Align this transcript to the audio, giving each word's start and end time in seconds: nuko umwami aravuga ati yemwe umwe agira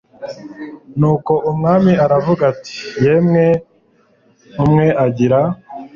nuko 0.99 1.33
umwami 1.49 1.93
aravuga 2.05 2.41
ati 2.53 2.75
yemwe 3.03 3.45
umwe 4.63 4.87
agira 5.05 5.39